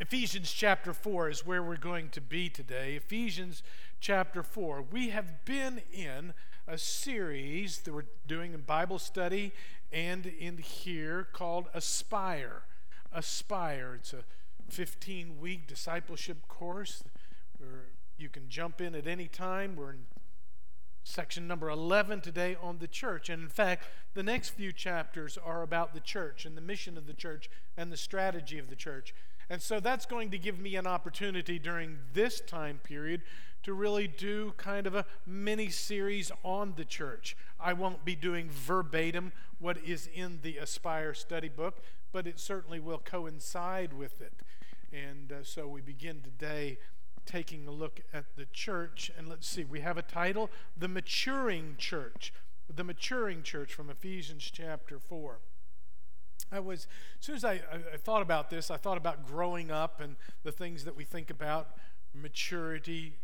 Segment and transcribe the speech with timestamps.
[0.00, 2.94] Ephesians chapter 4 is where we're going to be today.
[2.94, 3.64] Ephesians
[3.98, 4.80] chapter 4.
[4.92, 6.34] We have been in
[6.68, 9.50] a series that we're doing in Bible study
[9.90, 12.62] and in here called Aspire.
[13.12, 13.96] Aspire.
[13.96, 14.22] It's a
[14.68, 17.02] 15 week discipleship course
[17.58, 17.86] where
[18.16, 19.74] you can jump in at any time.
[19.74, 20.06] We're in
[21.02, 23.28] section number 11 today on the church.
[23.28, 23.84] And in fact,
[24.14, 27.90] the next few chapters are about the church and the mission of the church and
[27.90, 29.12] the strategy of the church.
[29.50, 33.22] And so that's going to give me an opportunity during this time period
[33.62, 37.36] to really do kind of a mini series on the church.
[37.58, 41.82] I won't be doing verbatim what is in the Aspire study book,
[42.12, 44.34] but it certainly will coincide with it.
[44.92, 46.78] And uh, so we begin today
[47.26, 49.10] taking a look at the church.
[49.16, 52.32] And let's see, we have a title The Maturing Church.
[52.74, 55.38] The Maturing Church from Ephesians chapter 4.
[56.50, 56.86] I was,
[57.20, 57.60] as soon as I,
[57.92, 61.30] I, thought about this, I thought about growing up and the things that we think
[61.30, 61.76] about,
[62.14, 63.18] maturity,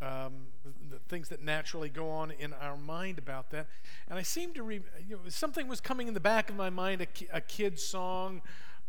[0.00, 3.66] um, the, the, things that naturally go on in our mind about that.
[4.08, 6.70] And I seemed to, re, you know, something was coming in the back of my
[6.70, 8.40] mind, a, a kid's song,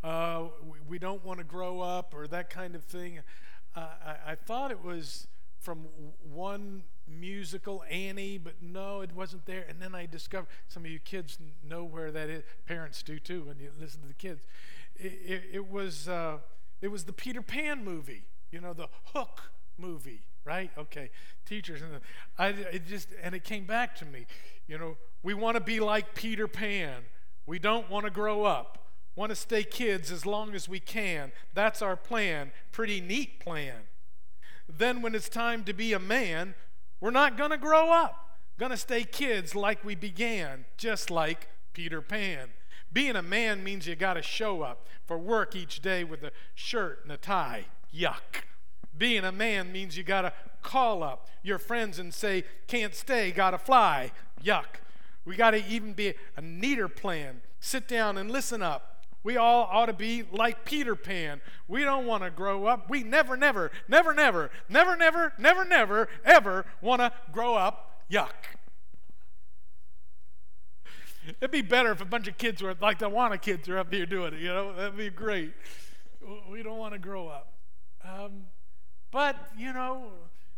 [0.04, 3.20] uh, we, we, don't want to grow up, or that kind of thing.
[3.76, 5.28] Uh, I, I thought it was
[5.60, 5.86] from
[6.34, 6.84] one
[7.20, 9.66] musical, Annie, but no, it wasn't there.
[9.68, 12.44] And then I discovered some of you kids know where that is.
[12.66, 14.42] Parents do too when you listen to the kids.
[14.96, 16.38] It, it, it was uh,
[16.82, 19.42] it was the Peter Pan movie, you know, the Hook
[19.78, 20.72] movie, right?
[20.78, 21.10] Okay,
[21.46, 22.00] teachers and
[22.38, 24.26] I it just and it came back to me.
[24.68, 27.04] You know, we want to be like Peter Pan.
[27.46, 28.78] We don't want to grow up.
[29.16, 31.34] Want to stay kids as long as we can.
[31.54, 32.52] That's our plan.
[32.72, 33.82] Pretty neat plan.
[34.70, 36.56] Then, when it's time to be a man,
[37.02, 38.38] we're not going to grow up.
[38.58, 42.50] Going to stay kids like we began, just like Peter Pan.
[42.94, 46.32] Being a man means you got to show up for work each day with a
[46.54, 47.66] shirt and a tie.
[47.94, 48.44] Yuck.
[48.96, 53.32] Being a man means you got to call up your friends and say, can't stay,
[53.32, 54.12] got to fly.
[54.44, 54.80] Yuck.
[55.26, 57.42] We got to even be a neater plan.
[57.60, 58.91] Sit down and listen up.
[59.24, 61.42] We all ought to be like Peter Pan.
[61.68, 62.90] We don't want to grow up.
[62.90, 68.02] We never, never, never, never, never, never, never, never, ever want to grow up.
[68.12, 68.30] Yuck.
[71.40, 73.94] It'd be better if a bunch of kids were like the Awana kids are up
[73.94, 74.40] here doing it.
[74.40, 75.54] You know, that'd be great.
[76.50, 77.54] We don't want to grow up.
[78.04, 78.48] Um,
[79.12, 80.06] but, you know,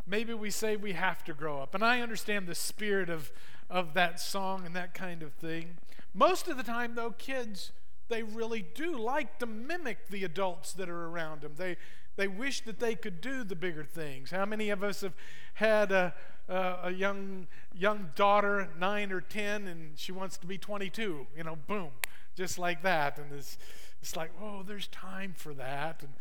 [0.07, 1.75] maybe we say we have to grow up.
[1.75, 3.31] And I understand the spirit of,
[3.69, 5.77] of that song and that kind of thing.
[6.13, 7.71] Most of the time, though, kids
[8.09, 11.53] they really do like to mimic the adults that are around them.
[11.57, 11.77] They,
[12.15, 14.31] they wish that they could do the bigger things.
[14.31, 15.13] How many of us have
[15.55, 16.13] had a,
[16.47, 21.27] a, a young, young daughter, nine or 10, and she wants to be 22?
[21.35, 21.89] You know, boom,
[22.35, 23.17] just like that.
[23.17, 23.57] And it's,
[24.01, 26.03] it's like, oh, there's time for that.
[26.03, 26.13] And,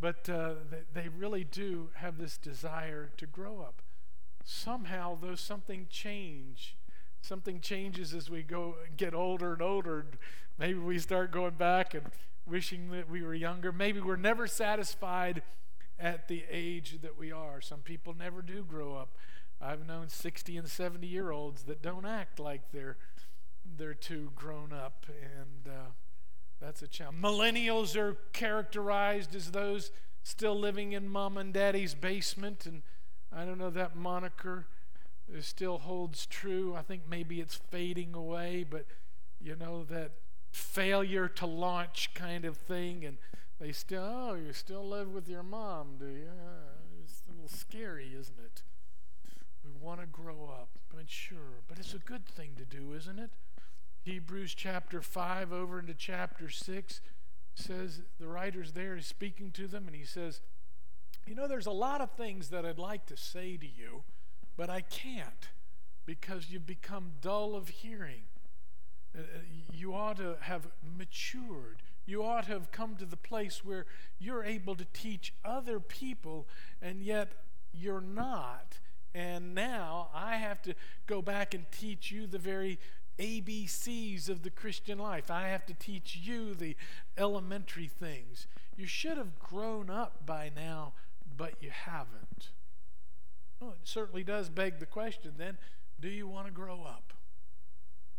[0.00, 3.82] but uh, they, they really do have this desire to grow up.
[4.44, 6.76] Somehow, though, something change.
[7.22, 10.06] Something changes as we go get older and older.
[10.58, 12.06] Maybe we start going back and
[12.46, 13.72] wishing that we were younger.
[13.72, 15.42] Maybe we're never satisfied
[15.98, 17.60] at the age that we are.
[17.60, 19.10] Some people never do grow up.
[19.60, 22.96] I've known 60 and 70 year olds that don't act like they're
[23.76, 25.90] they're too grown up, and uh,
[26.60, 27.22] that's a challenge.
[27.22, 29.92] Millennials are characterized as those
[30.22, 32.82] still living in mom and daddy's basement, and
[33.30, 34.66] I don't know that moniker
[35.40, 36.74] still holds true.
[36.76, 38.86] I think maybe it's fading away, but
[39.40, 40.12] you know that
[40.50, 43.18] failure to launch kind of thing, and
[43.60, 46.28] they still, oh, you still live with your mom, do you?
[46.28, 48.62] Uh, it's a little scary, isn't it?
[49.64, 53.30] We want to grow up, mature, but it's a good thing to do, isn't it?
[54.02, 57.00] Hebrews chapter 5 over into chapter 6
[57.54, 60.40] says, the writer's there is speaking to them, and he says,
[61.26, 64.04] You know, there's a lot of things that I'd like to say to you,
[64.60, 65.48] but I can't
[66.04, 68.24] because you've become dull of hearing.
[69.16, 69.38] Uh, uh,
[69.72, 70.66] you ought to have
[70.98, 71.80] matured.
[72.04, 73.86] You ought to have come to the place where
[74.18, 76.46] you're able to teach other people,
[76.82, 77.32] and yet
[77.72, 78.80] you're not.
[79.14, 80.74] And now I have to
[81.06, 82.78] go back and teach you the very
[83.18, 85.30] ABCs of the Christian life.
[85.30, 86.76] I have to teach you the
[87.16, 88.46] elementary things.
[88.76, 90.92] You should have grown up by now,
[91.34, 92.50] but you haven't.
[93.60, 95.58] Well, it certainly does beg the question then
[96.00, 97.12] do you want to grow up?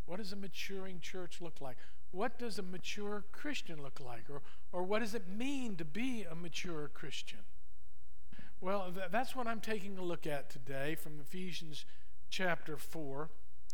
[0.06, 1.78] What does a maturing church look like?
[2.12, 4.30] What does a mature Christian look like?
[4.30, 4.42] Or,
[4.72, 7.40] or what does it mean to be a mature Christian?
[8.60, 11.86] Well, th- that's what I'm taking a look at today from Ephesians
[12.30, 13.30] chapter 4.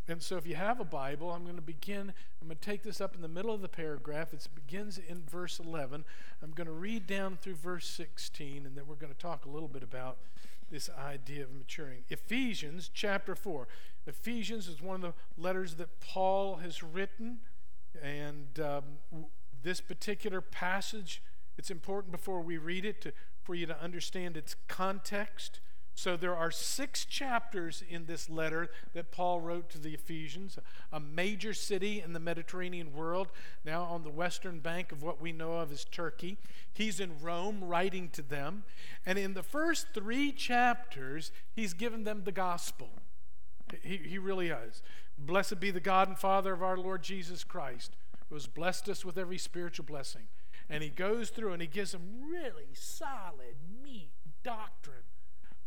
[0.06, 2.12] And so, if you have a Bible, I'm going to begin.
[2.40, 4.32] I'm going to take this up in the middle of the paragraph.
[4.32, 6.04] It begins in verse 11.
[6.42, 9.50] I'm going to read down through verse 16, and then we're going to talk a
[9.50, 10.16] little bit about
[10.70, 12.04] this idea of maturing.
[12.08, 13.68] Ephesians chapter 4.
[14.06, 17.38] Ephesians is one of the letters that Paul has written,
[18.02, 19.26] and um,
[19.62, 21.22] this particular passage,
[21.56, 23.12] it's important before we read it to,
[23.42, 25.60] for you to understand its context.
[25.98, 30.56] So there are six chapters in this letter that Paul wrote to the Ephesians,
[30.92, 33.32] a major city in the Mediterranean world,
[33.64, 36.38] now on the western bank of what we know of as Turkey.
[36.72, 38.62] He's in Rome writing to them.
[39.04, 42.90] And in the first three chapters, he's given them the gospel.
[43.82, 44.82] He, he really has.
[45.18, 47.96] Blessed be the God and Father of our Lord Jesus Christ,
[48.28, 50.28] who has blessed us with every spiritual blessing.
[50.70, 54.12] And he goes through and he gives them really solid, meat
[54.44, 55.02] doctrine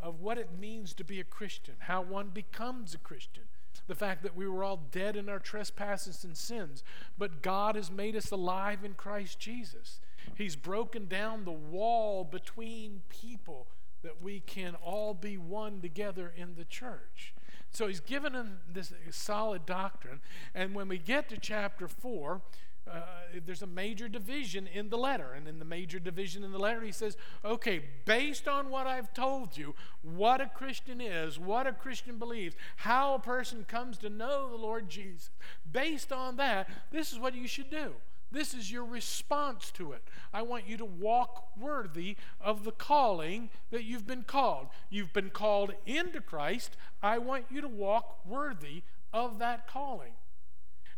[0.02, 3.44] of what it means to be a Christian, how one becomes a Christian.
[3.86, 6.84] The fact that we were all dead in our trespasses and sins,
[7.16, 10.00] but God has made us alive in Christ Jesus.
[10.36, 13.66] He's broken down the wall between people
[14.02, 17.34] that we can all be one together in the church.
[17.70, 20.20] So he's given them this solid doctrine.
[20.54, 22.42] And when we get to chapter 4,
[22.90, 23.00] uh,
[23.46, 25.32] there's a major division in the letter.
[25.32, 29.12] And in the major division in the letter, he says, okay, based on what I've
[29.14, 34.10] told you, what a Christian is, what a Christian believes, how a person comes to
[34.10, 35.30] know the Lord Jesus,
[35.70, 37.92] based on that, this is what you should do.
[38.32, 40.02] This is your response to it.
[40.32, 44.68] I want you to walk worthy of the calling that you've been called.
[44.88, 46.76] You've been called into Christ.
[47.02, 50.12] I want you to walk worthy of that calling.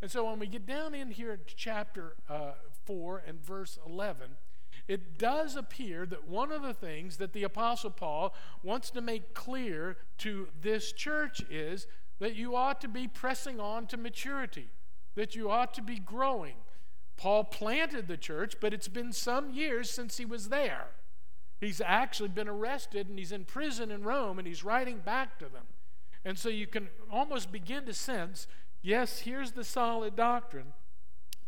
[0.04, 2.50] And so when we get down in here to chapter uh,
[2.84, 4.32] 4 and verse 11,
[4.86, 9.32] it does appear that one of the things that the Apostle Paul wants to make
[9.32, 11.86] clear to this church is
[12.18, 14.68] that you ought to be pressing on to maturity,
[15.14, 16.56] that you ought to be growing.
[17.16, 20.88] Paul planted the church, but it's been some years since he was there.
[21.58, 25.46] He's actually been arrested and he's in prison in Rome and he's writing back to
[25.46, 25.64] them.
[26.26, 28.46] And so you can almost begin to sense
[28.84, 30.74] Yes, here's the solid doctrine.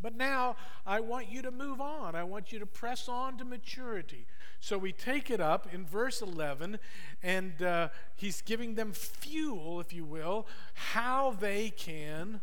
[0.01, 0.57] But now
[0.87, 2.15] I want you to move on.
[2.15, 4.27] I want you to press on to maturity.
[4.59, 6.79] So we take it up in verse 11,
[7.23, 12.41] and uh, he's giving them fuel, if you will, how they can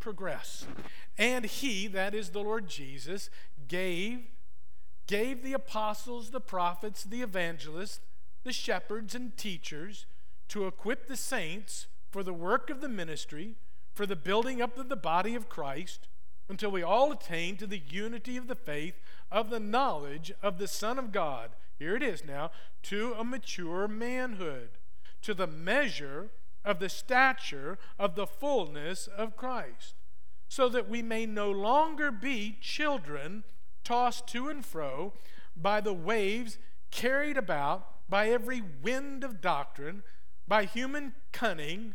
[0.00, 0.66] progress.
[1.16, 3.30] And he, that is the Lord Jesus,
[3.68, 4.22] gave,
[5.06, 8.00] gave the apostles, the prophets, the evangelists,
[8.42, 10.06] the shepherds, and teachers
[10.48, 13.54] to equip the saints for the work of the ministry
[13.98, 16.06] for the building up of the body of Christ
[16.48, 18.94] until we all attain to the unity of the faith
[19.28, 21.50] of the knowledge of the Son of God.
[21.80, 22.52] Here it is now
[22.84, 24.68] to a mature manhood,
[25.22, 26.30] to the measure
[26.64, 29.96] of the stature of the fullness of Christ,
[30.46, 33.42] so that we may no longer be children
[33.82, 35.12] tossed to and fro
[35.56, 36.58] by the waves,
[36.92, 40.04] carried about by every wind of doctrine,
[40.46, 41.94] by human cunning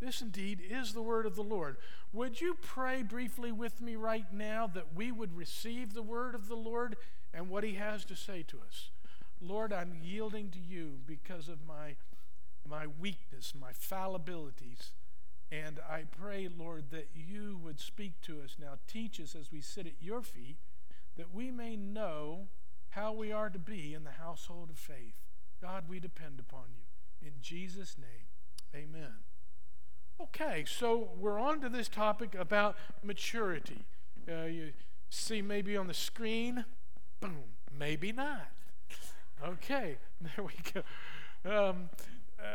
[0.00, 1.76] This indeed is the word of the Lord.
[2.12, 6.48] Would you pray briefly with me right now that we would receive the word of
[6.48, 6.96] the Lord
[7.32, 8.90] and what he has to say to us?
[9.40, 11.96] Lord, I'm yielding to you because of my,
[12.68, 14.90] my weakness, my fallibilities.
[15.50, 18.74] And I pray, Lord, that you would speak to us now.
[18.86, 20.56] Teach us as we sit at your feet
[21.16, 22.48] that we may know
[22.90, 25.14] how we are to be in the household of faith.
[25.60, 27.26] God, we depend upon you.
[27.26, 28.28] In Jesus' name,
[28.74, 29.14] amen.
[30.20, 33.84] Okay, so we're on to this topic about maturity.
[34.30, 34.72] Uh, you
[35.10, 36.64] see maybe on the screen,
[37.20, 37.44] boom,
[37.76, 38.48] maybe not.
[39.44, 40.82] Okay, there we go.
[41.44, 41.90] Um,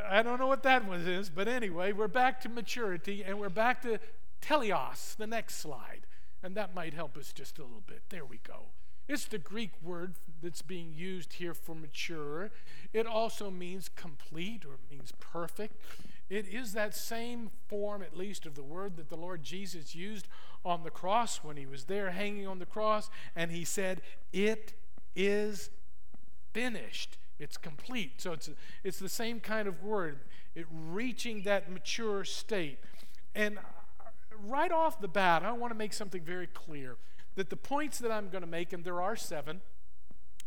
[0.10, 3.50] I don't know what that one is, but anyway, we're back to maturity and we're
[3.50, 4.00] back to
[4.42, 6.08] teleos, the next slide.
[6.42, 8.04] And that might help us just a little bit.
[8.10, 8.68] There we go.
[9.10, 12.52] It's the Greek word that's being used here for mature.
[12.94, 15.76] It also means complete or means perfect.
[16.30, 20.28] It is that same form, at least, of the word that the Lord Jesus used
[20.64, 24.74] on the cross when he was there hanging on the cross, and he said, It
[25.16, 25.72] is
[26.54, 27.18] finished.
[27.40, 28.22] It's complete.
[28.22, 28.50] So it's,
[28.84, 30.20] it's the same kind of word,
[30.56, 32.80] it reaching that mature state.
[33.34, 33.62] And uh,
[34.46, 36.98] right off the bat, I want to make something very clear
[37.36, 39.62] that the points that I'm going to make, and there are seven,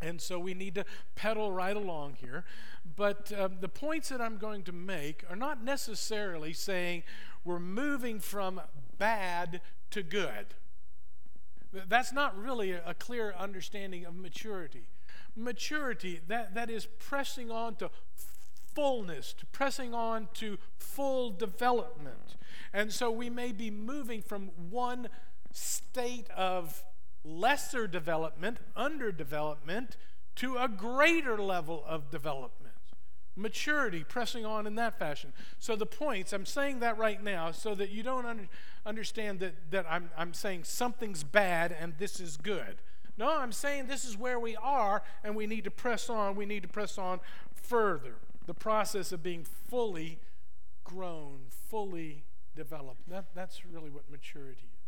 [0.02, 2.44] and so we need to pedal right along here.
[2.97, 7.04] But um, the points that I'm going to make are not necessarily saying
[7.44, 8.61] we're moving from
[8.99, 10.54] bad to good.
[11.73, 14.88] That's not really a clear understanding of maturity.
[15.35, 17.90] Maturity, that, that is pressing on to
[18.75, 22.37] fullness, to pressing on to full development.
[22.73, 25.09] And so we may be moving from one
[25.52, 26.85] state of
[27.25, 29.97] lesser development, underdevelopment,
[30.37, 32.75] to a greater level of development.
[33.35, 35.33] Maturity, pressing on in that fashion.
[35.59, 38.49] So the points, I'm saying that right now so that you don't under,
[38.85, 42.76] understand that, that I'm, I'm saying something's bad and this is good.
[43.17, 46.35] No, I'm saying this is where we are and we need to press on.
[46.35, 47.21] We need to press on
[47.55, 48.17] further.
[48.47, 50.19] The process of being fully
[50.85, 52.25] grown, fully
[52.55, 53.09] developed.
[53.09, 54.82] That, that's really what maturity is.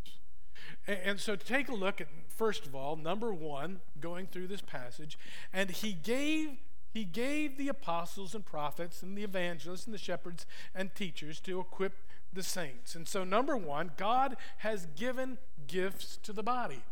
[0.87, 5.19] And, so take a look at, first of all, number one, going through this passage,
[5.53, 6.57] and he gave
[6.93, 10.47] he gave the apostles and prophets and the evangelists and the shepherds
[10.77, 11.95] and teachers to equip
[12.33, 12.95] the saints.
[12.95, 16.85] And so, number one, God has given gifts to the body.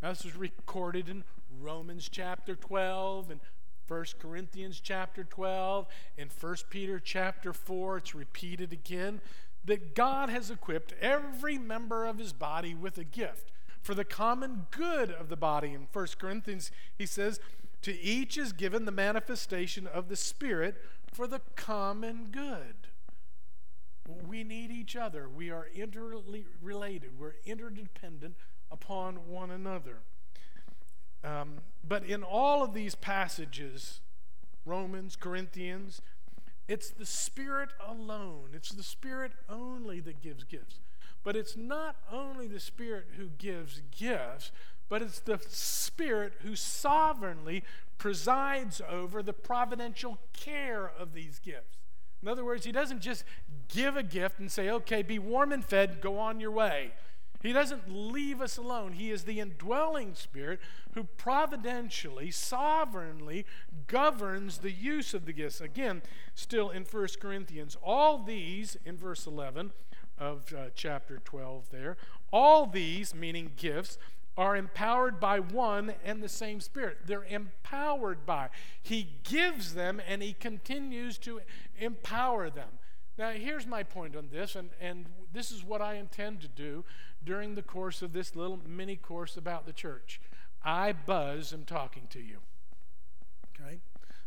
[0.00, 1.24] Now, this was recorded in
[1.60, 3.40] Romans chapter 12 and
[3.88, 5.86] 1 Corinthians chapter 12
[6.18, 7.96] and 1 Peter chapter 4.
[7.96, 9.20] It's repeated again
[9.68, 14.66] that God has equipped every member of his body with a gift for the common
[14.70, 15.72] good of the body.
[15.72, 17.38] In 1 Corinthians, he says,
[17.82, 20.76] To each is given the manifestation of the Spirit
[21.12, 22.88] for the common good.
[24.26, 25.28] We need each other.
[25.28, 28.34] We are interrelated, we're interdependent
[28.70, 29.98] upon one another.
[31.22, 34.00] Um, but in all of these passages,
[34.64, 36.00] Romans, Corinthians,
[36.68, 40.80] it's the Spirit alone, it's the Spirit only that gives gifts.
[41.24, 44.52] But it's not only the Spirit who gives gifts,
[44.88, 47.64] but it's the Spirit who sovereignly
[47.98, 51.76] presides over the providential care of these gifts.
[52.22, 53.24] In other words, He doesn't just
[53.68, 56.92] give a gift and say, okay, be warm and fed, go on your way.
[57.40, 58.92] He doesn't leave us alone.
[58.92, 60.60] He is the indwelling Spirit
[60.94, 63.46] who providentially, sovereignly
[63.86, 65.60] governs the use of the gifts.
[65.60, 66.02] Again,
[66.34, 69.72] still in 1 Corinthians, all these, in verse 11
[70.18, 71.96] of uh, chapter 12 there,
[72.32, 73.98] all these, meaning gifts,
[74.36, 76.98] are empowered by one and the same Spirit.
[77.06, 78.50] They're empowered by.
[78.82, 81.40] He gives them and He continues to
[81.78, 82.68] empower them.
[83.18, 86.84] Now, here's my point on this, and, and this is what I intend to do
[87.24, 90.20] during the course of this little mini course about the church.
[90.64, 92.38] I, Buzz, am talking to you.
[93.54, 93.78] Okay?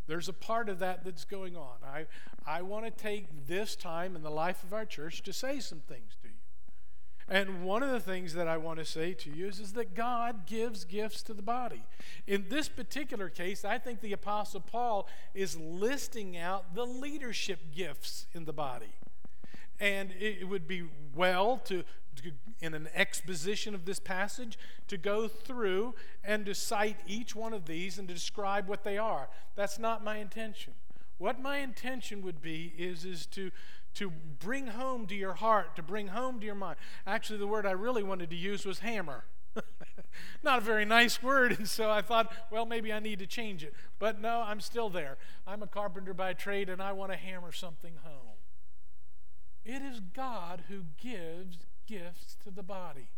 [0.08, 1.78] There's a part of that that's going on.
[1.86, 2.06] I,
[2.46, 5.80] I want to take this time in the life of our church to say some
[5.80, 6.36] things to you.
[7.30, 9.96] And one of the things that I want to say to you is, is that
[9.96, 11.84] God gives gifts to the body.
[12.28, 18.26] In this particular case, I think the Apostle Paul is listing out the leadership gifts
[18.34, 18.94] in the body.
[19.80, 20.84] And it would be
[21.16, 21.84] well to,
[22.62, 27.66] in an exposition of this passage, to go through and to cite each one of
[27.66, 29.30] these and to describe what they are.
[29.56, 30.74] That's not my intention.
[31.18, 33.52] What my intention would be is, is to,
[33.96, 36.78] to bring home to your heart, to bring home to your mind.
[37.06, 39.26] Actually, the word I really wanted to use was hammer.
[40.44, 43.64] Not a very nice word, and so I thought, well, maybe I need to change
[43.64, 43.74] it.
[44.00, 45.18] But no, I'm still there.
[45.46, 48.38] I'm a carpenter by trade, and I want to hammer something home.
[49.64, 53.10] It is God who gives gifts to the body.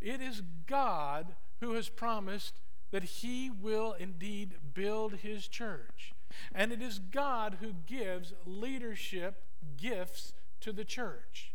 [0.00, 6.12] It is God who has promised that He will indeed build His church.
[6.54, 9.42] And it is God who gives leadership
[9.76, 11.52] gifts to the church.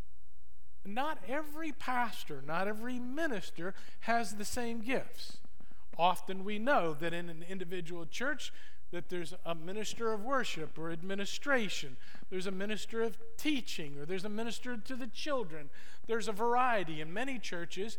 [0.85, 5.37] Not every pastor, not every minister has the same gifts.
[5.97, 8.51] Often we know that in an individual church,
[8.91, 11.95] that there's a minister of worship or administration,
[12.29, 15.69] there's a minister of teaching, or there's a minister to the children.
[16.07, 16.99] There's a variety.
[16.99, 17.97] In many churches,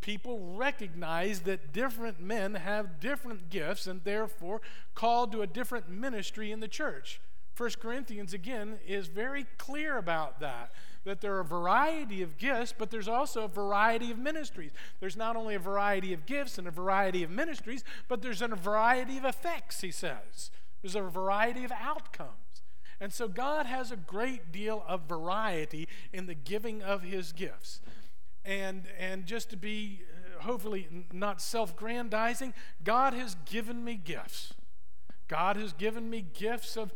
[0.00, 4.60] people recognize that different men have different gifts and therefore
[4.94, 7.20] called to a different ministry in the church.
[7.56, 10.72] 1 Corinthians, again, is very clear about that
[11.04, 14.70] that there are a variety of gifts, but there's also a variety of ministries.
[15.00, 18.48] There's not only a variety of gifts and a variety of ministries, but there's a
[18.48, 20.50] variety of effects, he says.
[20.80, 22.30] There's a variety of outcomes.
[23.00, 27.80] And so God has a great deal of variety in the giving of his gifts.
[28.44, 30.02] And, and just to be
[30.38, 32.54] uh, hopefully not self grandizing,
[32.84, 34.54] God has given me gifts.
[35.26, 36.92] God has given me gifts of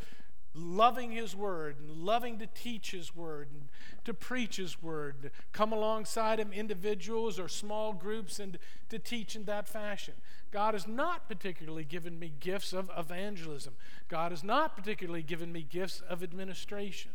[0.57, 3.69] loving His Word and loving to teach His Word and
[4.05, 8.59] to preach His Word, to come alongside Him, individuals or small groups, and
[8.89, 10.15] to teach in that fashion.
[10.51, 13.75] God has not particularly given me gifts of evangelism.
[14.09, 17.13] God has not particularly given me gifts of administration.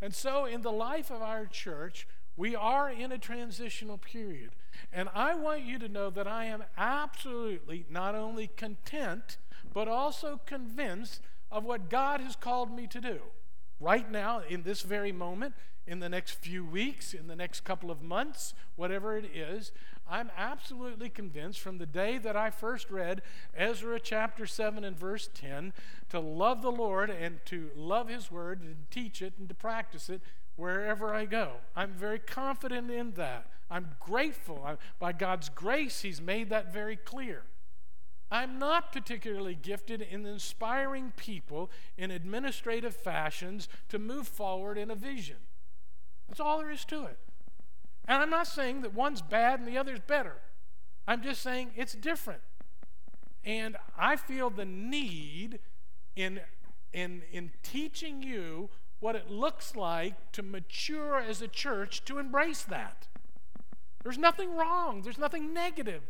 [0.00, 2.06] And so, in the life of our church,
[2.36, 4.50] we are in a transitional period.
[4.92, 9.38] And I want you to know that I am absolutely not only content,
[9.74, 11.20] but also convinced
[11.50, 13.20] of what God has called me to do.
[13.80, 15.54] Right now, in this very moment,
[15.86, 19.72] in the next few weeks, in the next couple of months, whatever it is,
[20.08, 23.22] I'm absolutely convinced from the day that I first read
[23.56, 25.72] Ezra chapter 7 and verse 10
[26.10, 30.10] to love the Lord and to love His Word and teach it and to practice
[30.10, 30.20] it
[30.56, 31.52] wherever I go.
[31.76, 33.46] I'm very confident in that.
[33.70, 34.62] I'm grateful.
[34.66, 37.42] I, by God's grace, He's made that very clear.
[38.30, 44.94] I'm not particularly gifted in inspiring people in administrative fashions to move forward in a
[44.94, 45.36] vision.
[46.28, 47.18] That's all there is to it.
[48.06, 50.36] And I'm not saying that one's bad and the other's better.
[51.06, 52.42] I'm just saying it's different.
[53.44, 55.60] And I feel the need
[56.16, 56.40] in,
[56.92, 58.68] in, in teaching you
[59.00, 63.06] what it looks like to mature as a church to embrace that.
[64.02, 66.02] There's nothing wrong, there's nothing negative.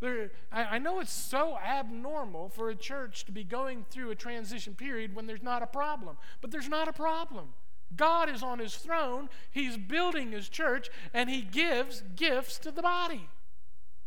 [0.00, 4.14] There, I, I know it's so abnormal for a church to be going through a
[4.14, 7.54] transition period when there's not a problem, but there's not a problem.
[7.94, 12.82] God is on his throne, he's building his church, and he gives gifts to the
[12.82, 13.28] body.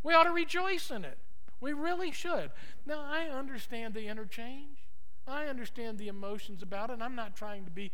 [0.03, 1.17] We ought to rejoice in it.
[1.62, 2.51] We really should.
[2.86, 4.88] Now, I understand the interchange.
[5.27, 7.00] I understand the emotions about it.
[7.01, 7.91] I'm not trying to be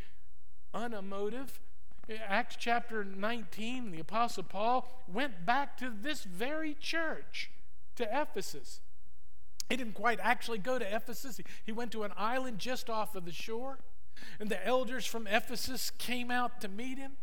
[0.73, 1.59] unemotive.
[2.27, 7.49] Acts chapter 19, the Apostle Paul went back to this very church,
[7.95, 8.81] to Ephesus.
[9.69, 13.25] He didn't quite actually go to Ephesus, he went to an island just off of
[13.25, 13.79] the shore.
[14.39, 17.13] And the elders from Ephesus came out to meet him.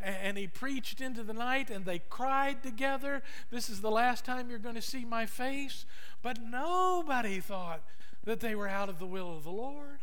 [0.00, 4.48] And he preached into the night, and they cried together, This is the last time
[4.48, 5.84] you're going to see my face.
[6.22, 7.82] But nobody thought
[8.24, 9.98] that they were out of the will of the Lord.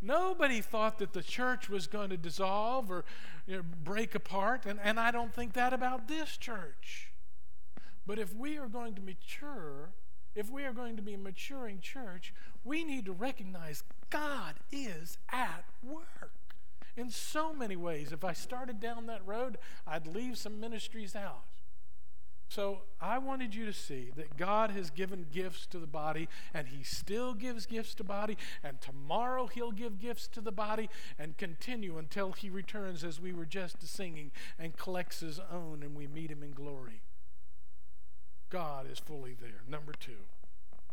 [0.00, 3.04] Nobody thought that the church was going to dissolve or
[3.46, 7.07] you know, break apart, and, and I don't think that about this church.
[8.08, 9.90] But if we are going to mature,
[10.34, 12.32] if we are going to be a maturing church,
[12.64, 16.32] we need to recognize God is at work
[16.96, 18.10] in so many ways.
[18.10, 21.44] If I started down that road, I'd leave some ministries out.
[22.48, 26.68] So I wanted you to see that God has given gifts to the body, and
[26.68, 30.88] He still gives gifts to the body, and tomorrow He'll give gifts to the body
[31.18, 35.94] and continue until He returns, as we were just singing, and collects His own, and
[35.94, 37.02] we meet Him in glory.
[38.50, 39.62] God is fully there.
[39.68, 40.26] Number two,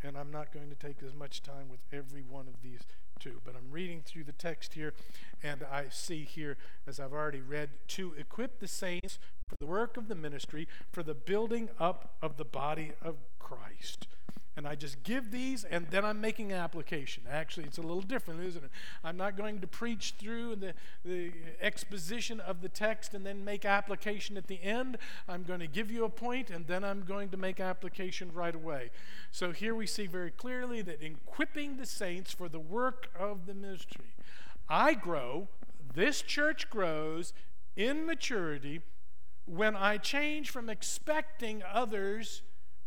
[0.04, 2.82] and I'm not going to take as much time with every one of these
[3.20, 4.94] two, but I'm reading through the text here,
[5.42, 9.96] and I see here, as I've already read, to equip the saints for the work
[9.96, 14.08] of the ministry, for the building up of the body of Christ.
[14.58, 17.24] And I just give these, and then I'm making an application.
[17.30, 18.72] Actually, it's a little different, isn't it?
[19.04, 23.66] I'm not going to preach through the, the exposition of the text and then make
[23.66, 24.98] application at the end.
[25.28, 28.56] I'm going to give you a point, and then I'm going to make application right
[28.56, 28.92] away.
[29.30, 33.48] So here we see very clearly that in equipping the saints for the work of
[33.48, 34.14] the ministry,
[34.70, 35.50] I grow,
[35.94, 37.34] this church grows
[37.76, 38.82] in maturity
[39.46, 42.42] when I change from expecting others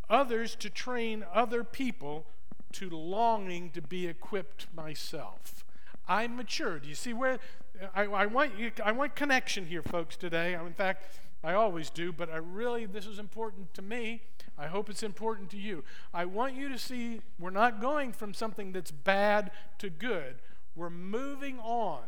[0.09, 2.25] others to train other people
[2.73, 5.65] to longing to be equipped myself.
[6.07, 6.79] I'm mature.
[6.79, 7.39] Do you see where
[7.95, 10.53] I, I want you, I want connection here, folks, today.
[10.53, 14.23] In fact, I always do, but I really this is important to me.
[14.57, 15.83] I hope it's important to you.
[16.13, 20.35] I want you to see we're not going from something that's bad to good.
[20.75, 22.01] We're moving on.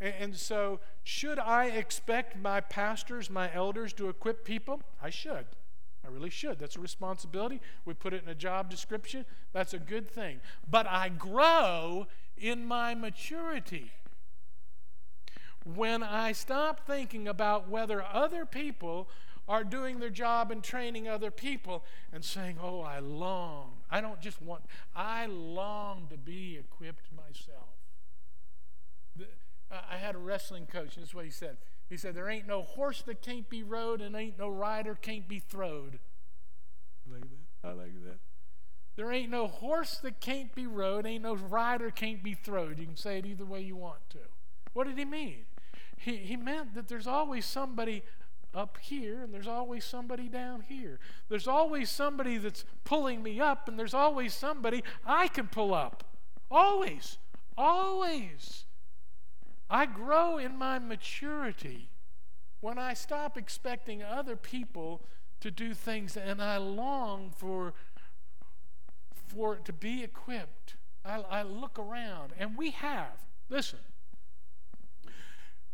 [0.00, 4.80] And, and so, should I expect my pastors, my elders to equip people?
[5.02, 5.46] I should.
[6.08, 6.58] I really should.
[6.58, 7.60] That's a responsibility.
[7.84, 9.24] We put it in a job description.
[9.52, 10.40] That's a good thing.
[10.68, 13.92] But I grow in my maturity
[15.64, 19.08] when I stop thinking about whether other people
[19.48, 23.72] are doing their job and training other people and saying, Oh, I long.
[23.90, 24.62] I don't just want,
[24.94, 27.68] I long to be equipped myself.
[29.70, 31.58] I had a wrestling coach, and this is what he said.
[31.88, 35.28] He said, There ain't no horse that can't be rode, and ain't no rider can't
[35.28, 35.98] be throwed.
[37.10, 37.68] Like that.
[37.68, 38.18] I like that.
[38.96, 42.78] There ain't no horse that can't be rode, ain't no rider can't be throwed.
[42.78, 44.18] You can say it either way you want to.
[44.72, 45.46] What did he mean?
[45.96, 48.02] He, he meant that there's always somebody
[48.54, 50.98] up here and there's always somebody down here.
[51.28, 56.04] There's always somebody that's pulling me up and there's always somebody I can pull up.
[56.50, 57.18] Always.
[57.56, 58.64] Always.
[59.70, 61.90] I grow in my maturity
[62.60, 65.02] when I stop expecting other people
[65.40, 67.74] to do things and I long for,
[69.28, 70.76] for to be equipped.
[71.04, 73.24] I, I look around, and we have.
[73.48, 73.78] Listen,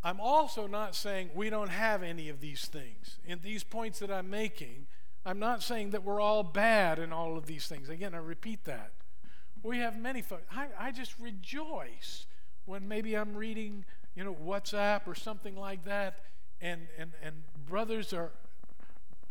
[0.02, 3.18] I'm also not saying we don't have any of these things.
[3.24, 4.87] In these points that I'm making,
[5.24, 7.88] I'm not saying that we're all bad in all of these things.
[7.88, 8.92] Again, I repeat that.
[9.62, 10.44] We have many folks.
[10.54, 12.26] I, I just rejoice
[12.66, 16.20] when maybe I'm reading, you know, WhatsApp or something like that,
[16.61, 18.31] and, and, and brothers are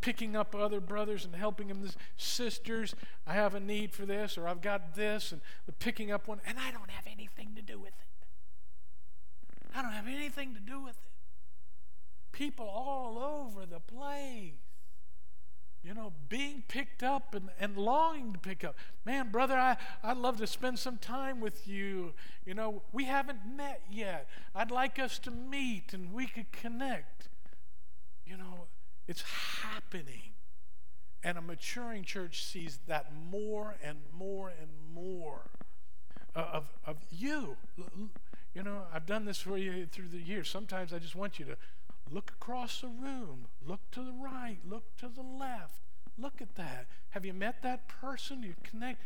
[0.02, 1.89] picking up other brothers and helping them.
[2.17, 2.93] Sisters,
[3.26, 5.41] I have a need for this, or I've got this, and
[5.80, 8.28] picking up one, and I don't have anything to do with it.
[9.76, 11.12] I don't have anything to do with it.
[12.32, 14.62] People all over the place
[15.84, 18.76] you know, being picked up and, and longing to pick up.
[19.06, 22.13] Man, brother, I, I'd love to spend some time with you.
[22.46, 24.30] You know, we haven't met yet.
[24.56, 27.28] I'd like us to meet and we could connect.
[28.26, 28.67] You know,
[29.08, 29.24] it's
[29.62, 30.32] happening.
[31.22, 35.50] And a maturing church sees that more and more and more
[36.34, 37.58] of, of you.
[38.54, 40.50] You know, I've done this for you through the years.
[40.50, 41.58] Sometimes I just want you to
[42.13, 43.47] Look across the room.
[43.65, 44.60] Look to the right.
[44.69, 45.80] Look to the left.
[46.15, 46.86] Look at that.
[47.10, 48.43] Have you met that person?
[48.43, 49.02] You connect.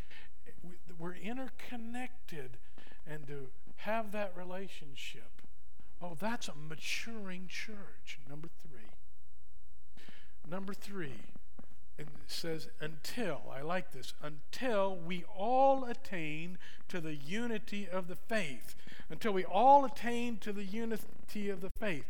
[0.99, 2.57] We're interconnected,
[3.05, 5.41] and to have that relationship.
[6.01, 8.19] Oh, that's a maturing church.
[8.27, 8.89] Number three.
[10.49, 11.21] Number three.
[11.97, 18.15] It says, until, I like this, until we all attain to the unity of the
[18.15, 18.75] faith.
[19.09, 22.03] Until we all attain to the unity of the faith.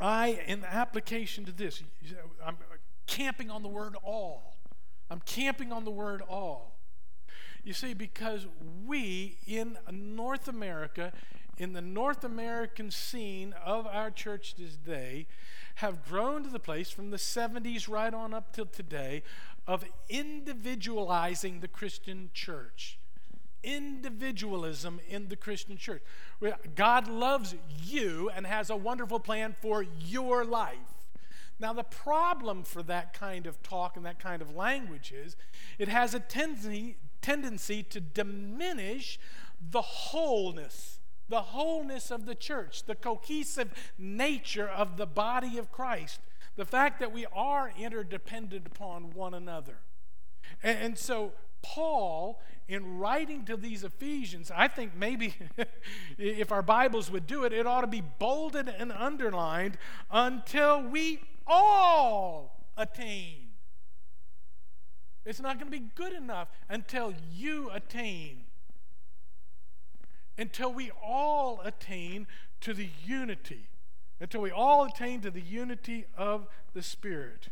[0.00, 1.82] I, in the application to this,
[2.44, 2.56] I'm
[3.06, 4.56] camping on the word all.
[5.10, 6.78] I'm camping on the word all.
[7.64, 8.46] You see, because
[8.86, 11.12] we in North America,
[11.56, 15.26] in the North American scene of our church today,
[15.76, 19.22] have grown to the place from the 70s right on up till today
[19.66, 22.98] of individualizing the Christian church
[23.62, 26.02] individualism in the Christian church.
[26.74, 30.76] God loves you and has a wonderful plan for your life.
[31.60, 35.36] Now, the problem for that kind of talk and that kind of language is
[35.78, 39.18] it has a tendency, tendency to diminish
[39.70, 46.20] the wholeness, the wholeness of the church, the cohesive nature of the body of Christ,
[46.54, 49.78] the fact that we are interdependent upon one another.
[50.62, 55.34] And, and so, Paul in writing to these Ephesians, I think maybe
[56.18, 59.78] if our Bibles would do it, it ought to be bolded and underlined
[60.10, 63.48] until we all attain.
[65.24, 68.44] It's not going to be good enough until you attain.
[70.36, 72.26] Until we all attain
[72.60, 73.68] to the unity.
[74.20, 77.48] Until we all attain to the unity of the Spirit.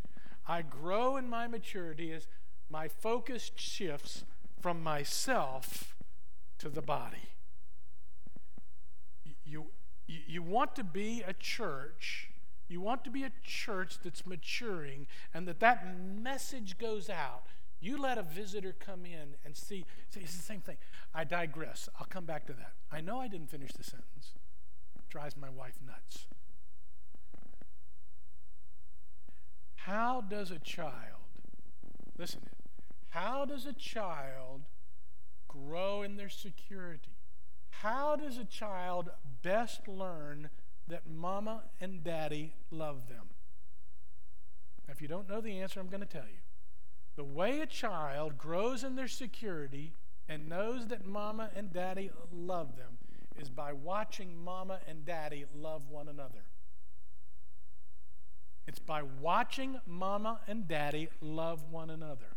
[0.47, 2.29] I grow in my maturity as
[2.69, 4.25] my focus shifts
[4.61, 5.95] from myself
[6.59, 7.31] to the body.
[9.45, 9.67] You,
[10.07, 12.31] you, you want to be a church,
[12.69, 17.43] you want to be a church that's maturing and that that message goes out.
[17.81, 20.79] You let a visitor come in and see, see it's the same thing.
[21.15, 21.89] I digress.
[22.01, 22.73] I'll come back to that.
[22.91, 24.33] I know I didn't finish the sentence.
[24.97, 26.27] It drives my wife nuts.
[29.77, 31.16] How does a child,
[32.19, 32.43] listen,
[33.11, 34.63] how does a child
[35.49, 37.17] grow in their security?
[37.71, 39.11] How does a child
[39.43, 40.51] best learn
[40.89, 43.27] that mama and daddy love them?
[44.87, 46.41] Now, if you don't know the answer, I'm going to tell you.
[47.17, 49.95] The way a child grows in their security
[50.29, 52.99] and knows that mama and daddy love them
[53.39, 56.45] is by watching mama and daddy love one another.
[58.67, 62.37] It's by watching mama and daddy love one another.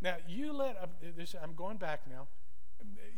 [0.00, 2.26] Now, you let, uh, I'm going back now.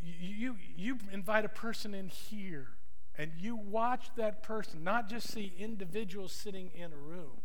[0.03, 2.69] You, you invite a person in here
[3.17, 7.41] and you watch that person, not just see individuals sitting in a room,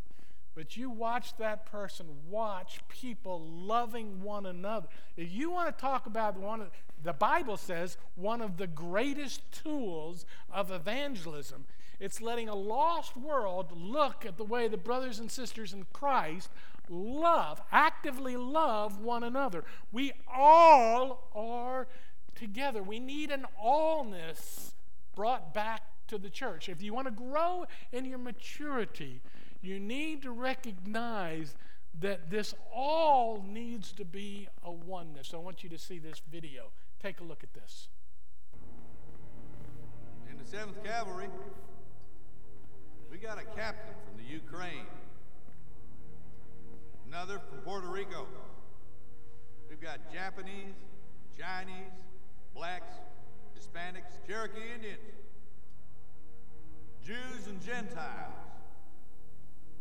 [0.56, 4.88] but you watch that person watch people loving one another.
[5.16, 6.68] If you want to talk about one
[7.02, 11.66] the Bible says one of the greatest tools of evangelism,
[12.00, 16.50] it's letting a lost world look at the way the brothers and sisters in Christ
[16.90, 19.64] love, actively love one another.
[19.92, 21.88] We all are
[22.36, 22.82] together.
[22.82, 24.72] We need an allness
[25.16, 26.70] brought back to the church.
[26.70, 29.22] If you want to grow in your maturity,
[29.62, 31.56] you need to recognize
[32.00, 35.34] that this all needs to be a oneness.
[35.34, 36.72] I want you to see this video.
[37.02, 37.90] Take a look at this.
[40.30, 41.28] In the 7th Cavalry,
[43.30, 44.88] got a captain from the Ukraine,
[47.08, 48.26] another from Puerto Rico.
[49.70, 50.74] We've got Japanese,
[51.38, 51.94] Chinese,
[52.56, 52.92] blacks,
[53.56, 54.98] Hispanics, Cherokee Indians,
[57.06, 58.34] Jews and Gentiles,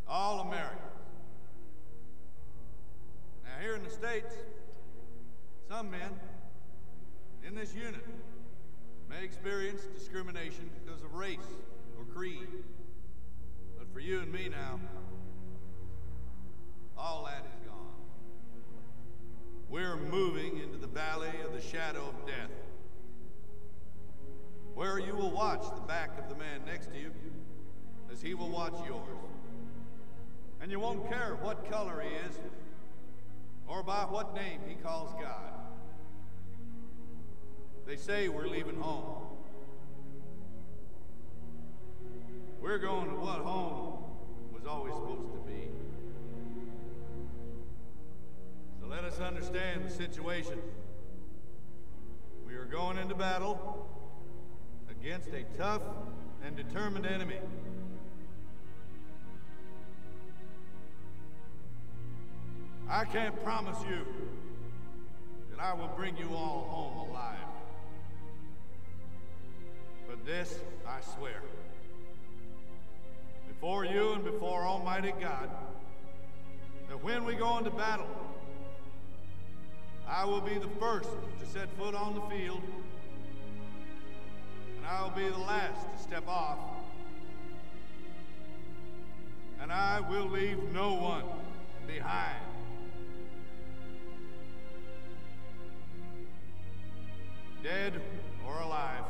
[0.07, 0.83] all Americans.
[3.45, 4.35] Now, here in the States,
[5.71, 6.11] some men
[7.47, 8.05] in this unit
[9.09, 11.39] may experience discrimination because of race
[11.99, 12.49] or creed.
[13.99, 14.79] For you and me now,
[16.97, 17.97] all that is gone.
[19.69, 22.53] We're moving into the valley of the shadow of death,
[24.77, 27.11] where you will watch the back of the man next to you
[28.13, 29.03] as he will watch yours.
[30.61, 32.39] And you won't care what color he is
[33.67, 35.55] or by what name he calls God.
[37.85, 39.25] They say we're leaving home.
[42.61, 43.88] We're going to what home
[44.59, 45.68] was always supposed to be.
[48.81, 50.59] So let us understand the situation.
[52.47, 53.88] We are going into battle
[54.90, 55.83] against a tough
[56.44, 57.38] and determined enemy.
[62.88, 64.07] I can't promise you
[65.51, 67.37] that I will bring you all home alive.
[70.09, 71.42] But this I swear
[73.61, 75.51] before you and before Almighty God
[76.88, 78.07] that when we go into battle,
[80.07, 82.62] I will be the first to set foot on the field,
[84.77, 86.57] and I will be the last to step off,
[89.61, 91.25] and I will leave no one
[91.88, 92.38] behind.
[97.64, 98.01] Dead
[98.47, 99.03] or alive,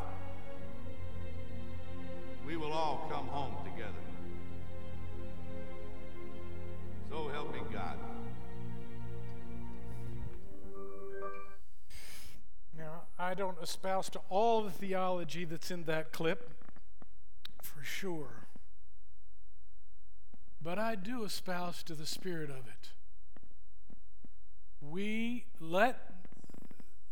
[2.47, 3.68] we will all come home
[7.19, 7.97] So help me God.
[12.79, 16.49] Now, I don't espouse to all the theology that's in that clip,
[17.61, 18.47] for sure.
[20.63, 22.91] But I do espouse to the spirit of it.
[24.81, 26.15] We let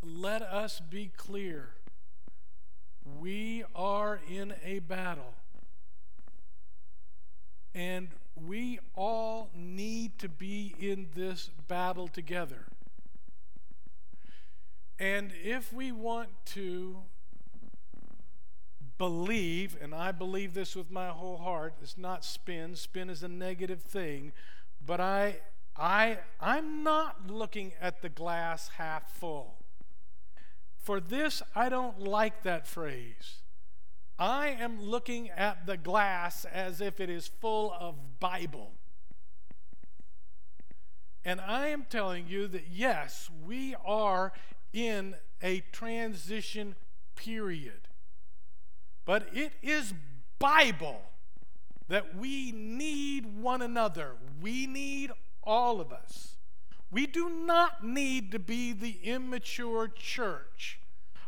[0.05, 1.71] let us be clear.
[3.05, 5.35] We are in a battle.
[7.75, 8.11] And
[8.45, 12.67] we all need to be in this battle together.
[14.99, 16.99] And if we want to
[18.99, 23.29] believe, and I believe this with my whole heart, it's not spin, spin is a
[23.29, 24.33] negative thing,
[24.85, 25.41] but I
[25.77, 29.57] I I'm not looking at the glass half full.
[30.79, 33.43] For this I don't like that phrase.
[34.19, 38.73] I am looking at the glass as if it is full of Bible.
[41.25, 44.33] And I am telling you that yes, we are
[44.73, 46.77] in a transition
[47.15, 47.89] period.
[49.05, 49.93] But it is
[50.39, 51.03] Bible
[51.89, 54.13] that we need one another.
[54.41, 56.37] We need all of us.
[56.91, 60.81] We do not need to be the immature church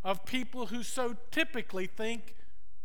[0.04, 2.34] of people who so typically think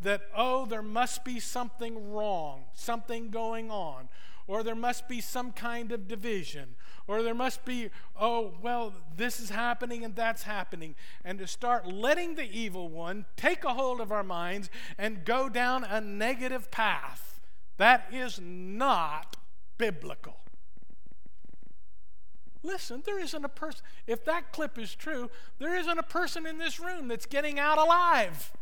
[0.03, 4.09] that, oh, there must be something wrong, something going on,
[4.47, 6.75] or there must be some kind of division,
[7.07, 7.89] or there must be,
[8.19, 13.25] oh, well, this is happening and that's happening, and to start letting the evil one
[13.35, 17.39] take a hold of our minds and go down a negative path.
[17.77, 19.37] That is not
[19.77, 20.37] biblical.
[22.65, 26.57] Listen, there isn't a person, if that clip is true, there isn't a person in
[26.57, 28.53] this room that's getting out alive.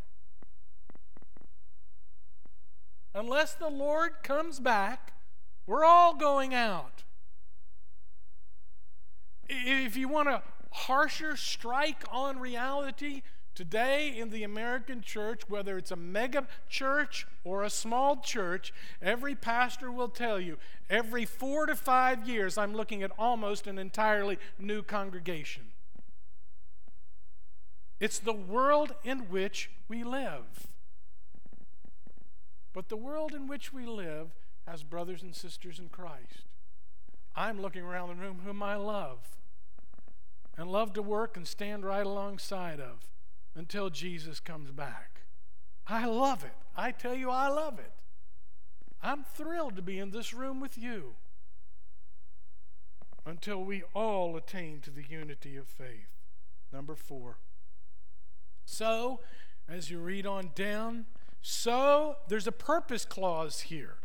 [3.13, 5.13] Unless the Lord comes back,
[5.65, 7.03] we're all going out.
[9.49, 13.21] If you want a harsher strike on reality,
[13.53, 19.35] Today in the American church, whether it's a mega church or a small church, every
[19.35, 20.57] pastor will tell you
[20.89, 25.63] every four to five years I'm looking at almost an entirely new congregation.
[27.99, 30.67] It's the world in which we live.
[32.73, 34.35] But the world in which we live
[34.67, 36.45] has brothers and sisters in Christ.
[37.35, 39.37] I'm looking around the room whom I love
[40.57, 43.07] and love to work and stand right alongside of
[43.55, 45.21] until Jesus comes back.
[45.87, 46.53] I love it.
[46.75, 47.91] I tell you, I love it.
[49.01, 51.15] I'm thrilled to be in this room with you
[53.25, 56.09] until we all attain to the unity of faith.
[56.71, 57.37] Number four.
[58.65, 59.19] So,
[59.67, 61.05] as you read on down,
[61.41, 63.97] So there's a purpose clause here.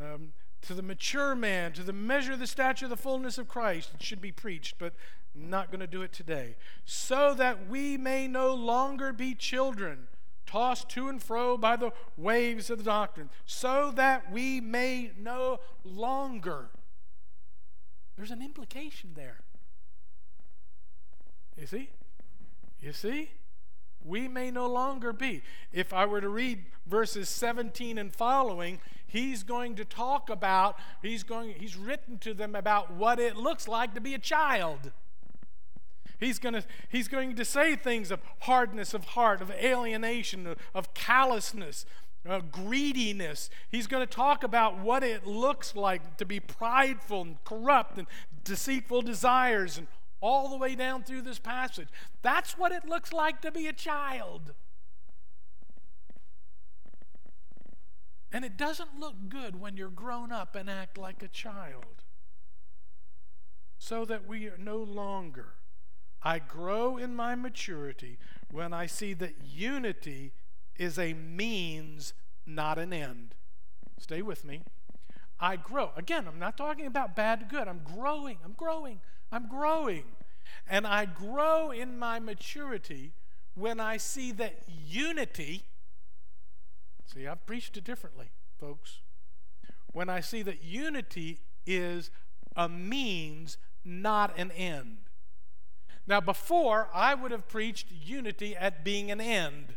[0.00, 0.32] Um,
[0.62, 3.90] to the mature man, to the measure of the stature of the fullness of Christ,
[3.94, 4.94] it should be preached, but
[5.34, 6.56] not going to do it today.
[6.84, 10.06] So that we may no longer be children,
[10.46, 15.58] tossed to and fro by the waves of the doctrine, so that we may no
[15.84, 16.70] longer.
[18.16, 19.40] There's an implication there.
[21.58, 21.90] You see?
[22.80, 23.30] You see?
[24.04, 25.42] We may no longer be.
[25.72, 31.22] If I were to read verses 17 and following, he's going to talk about, he's
[31.22, 34.92] going, he's written to them about what it looks like to be a child.
[36.18, 40.58] He's going to, he's going to say things of hardness of heart, of alienation, of,
[40.74, 41.84] of callousness,
[42.28, 43.50] uh, greediness.
[43.70, 48.06] He's going to talk about what it looks like to be prideful and corrupt and
[48.44, 49.88] deceitful desires and
[50.22, 51.88] all the way down through this passage.
[52.22, 54.54] That's what it looks like to be a child.
[58.32, 62.04] And it doesn't look good when you're grown up and act like a child.
[63.78, 65.54] So that we are no longer.
[66.22, 68.16] I grow in my maturity
[68.50, 70.32] when I see that unity
[70.76, 72.14] is a means,
[72.46, 73.34] not an end.
[73.98, 74.62] Stay with me.
[75.40, 75.90] I grow.
[75.96, 77.66] Again, I'm not talking about bad to good.
[77.66, 78.38] I'm growing.
[78.44, 79.00] I'm growing.
[79.32, 80.04] I'm growing.
[80.68, 83.12] And I grow in my maturity
[83.54, 85.64] when I see that unity,
[87.12, 89.00] see, I've preached it differently, folks.
[89.92, 92.10] When I see that unity is
[92.56, 94.98] a means, not an end.
[96.06, 99.76] Now, before, I would have preached unity at being an end.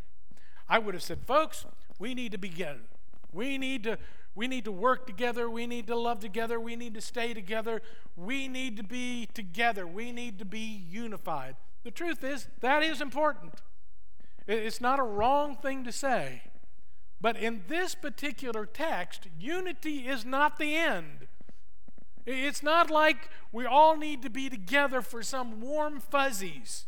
[0.68, 1.66] I would have said, folks,
[2.00, 2.82] we need to begin.
[3.32, 4.00] We need to
[4.36, 5.50] we need to work together.
[5.50, 6.60] We need to love together.
[6.60, 7.82] We need to stay together.
[8.18, 9.88] We need to be together.
[9.88, 11.56] We need to be unified.
[11.84, 13.54] The truth is, that is important.
[14.48, 16.44] It's not a wrong thing to say.
[17.22, 21.28] But in this particular text, unity is not the end.
[22.26, 26.86] It's not like we all need to be together for some warm fuzzies.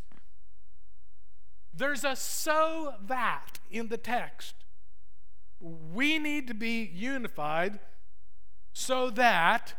[1.73, 4.55] There's a so that in the text.
[5.59, 7.79] We need to be unified
[8.73, 9.73] so that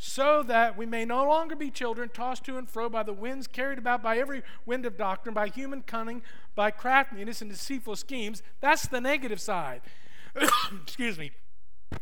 [0.00, 3.48] so that we may no longer be children tossed to and fro by the winds
[3.48, 6.22] carried about by every wind of doctrine by human cunning
[6.54, 8.40] by craftiness and deceitful schemes.
[8.60, 9.80] That's the negative side.
[10.82, 11.32] Excuse me.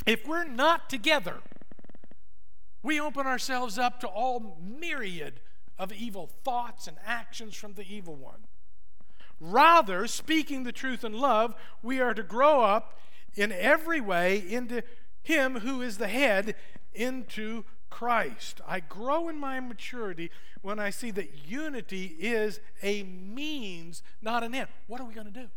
[0.04, 1.40] If we're not together
[2.86, 5.40] we open ourselves up to all myriad
[5.76, 8.46] of evil thoughts and actions from the evil one
[9.40, 12.98] Rather, speaking the truth in love, we are to grow up
[13.34, 14.82] in every way into
[15.22, 16.54] Him who is the head,
[16.94, 18.60] into Christ.
[18.66, 20.30] I grow in my maturity
[20.62, 24.68] when I see that unity is a means, not an end.
[24.86, 25.48] What are we going to do?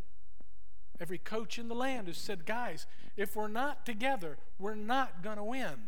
[0.99, 5.37] Every coach in the land has said, guys, if we're not together, we're not going
[5.37, 5.87] to win.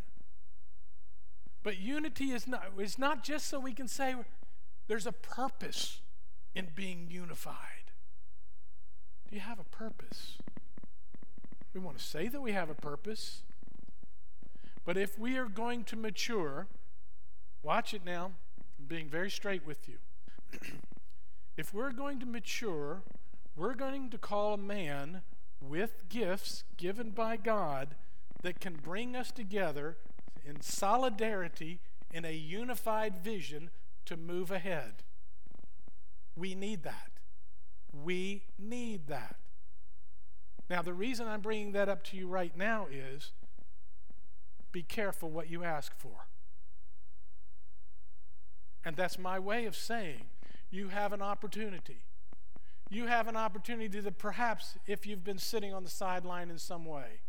[1.63, 4.15] But unity is not, is not just so we can say
[4.87, 5.99] there's a purpose
[6.55, 7.80] in being unified.
[9.31, 10.37] Do you have a purpose?
[11.73, 13.43] We want to say that we have a purpose.
[14.83, 16.67] But if we are going to mature,
[17.63, 18.31] watch it now.
[18.77, 19.99] I'm being very straight with you.
[21.57, 23.03] if we're going to mature,
[23.55, 25.21] we're going to call a man
[25.61, 27.95] with gifts given by God
[28.41, 29.95] that can bring us together
[30.45, 31.79] in solidarity
[32.13, 33.69] in a unified vision
[34.03, 35.03] to move ahead.
[36.35, 37.10] We need that.
[37.93, 39.35] We need that.
[40.69, 43.31] Now, the reason I'm bringing that up to you right now is
[44.71, 46.27] be careful what you ask for.
[48.85, 50.23] And that's my way of saying
[50.69, 52.03] you have an opportunity.
[52.89, 56.85] You have an opportunity to perhaps, if you've been sitting on the sideline in some
[56.85, 57.19] way,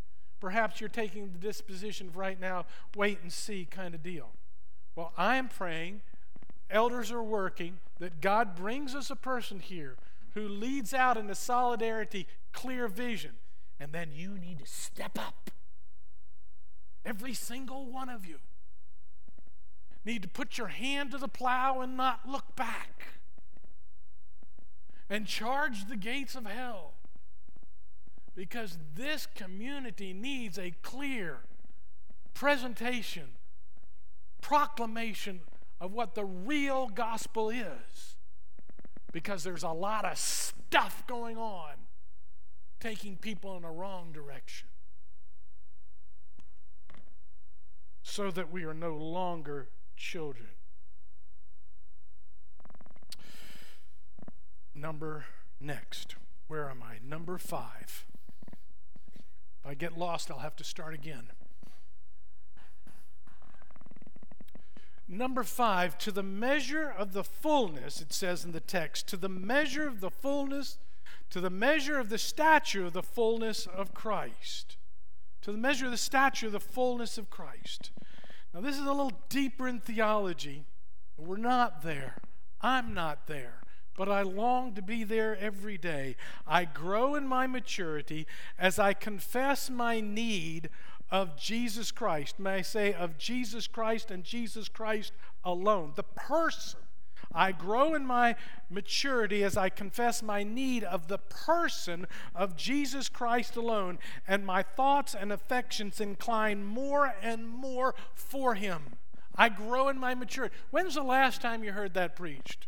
[0.41, 4.31] perhaps you're taking the disposition of right now, wait and see kind of deal.
[4.95, 6.03] Well, I'm praying,
[6.71, 9.97] elders are working, that God brings us a person here
[10.35, 13.33] who leads out in a solidarity, clear vision.
[13.79, 15.51] And then you need to step up.
[17.05, 18.37] Every single one of you
[20.05, 23.07] need to put your hand to the plow and not look back.
[25.11, 26.95] And charge the gates of hell.
[28.35, 31.41] Because this community needs a clear
[32.33, 33.29] presentation,
[34.41, 35.41] proclamation
[35.81, 38.17] of what the real gospel is
[39.13, 41.75] because there's a lot of stuff going on
[42.81, 44.69] taking people in a wrong direction.
[48.03, 50.49] So that we are no longer children.
[54.75, 55.27] Number
[55.61, 56.17] next.
[56.49, 56.99] Where am I?
[57.07, 58.05] Number five.
[59.61, 61.29] If I get lost, I'll have to start again.
[65.13, 69.29] Number five, to the measure of the fullness, it says in the text, to the
[69.29, 70.79] measure of the fullness,
[71.29, 74.79] to the measure of the stature of the fullness of Christ.
[75.43, 77.91] To the measure of the stature of the fullness of Christ.
[78.55, 80.65] Now, this is a little deeper in theology.
[81.19, 82.17] We're not there.
[82.63, 83.63] I'm not there
[83.97, 86.17] but I long to be there every day.
[86.47, 88.27] I grow in my maturity
[88.59, 90.71] as I confess my need
[91.13, 92.41] of Jesus Christ.
[92.41, 95.13] May I say, of Jesus Christ and Jesus Christ
[95.45, 96.81] alone, the person.
[97.35, 98.35] I grow in my
[98.69, 104.63] maturity as I confess my need of the person of Jesus Christ alone, and my
[104.63, 108.97] thoughts and affections incline more and more for Him.
[109.37, 110.55] I grow in my maturity.
[110.71, 112.67] When's the last time you heard that preached?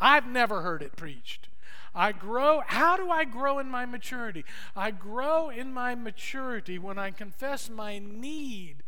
[0.00, 1.49] I've never heard it preached.
[1.94, 2.62] I grow.
[2.66, 4.44] How do I grow in my maturity?
[4.76, 8.82] I grow in my maturity when I confess my need